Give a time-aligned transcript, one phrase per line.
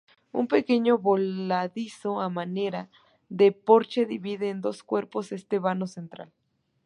[0.39, 2.89] Un pequeño voladizo a manera
[3.29, 6.31] de porche divide en dos cuerpos este vano central.